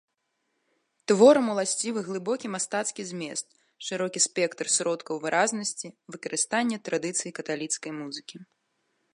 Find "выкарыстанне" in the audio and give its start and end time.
6.17-6.77